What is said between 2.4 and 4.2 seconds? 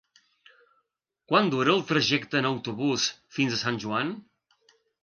en autobús fins a Sant Joan?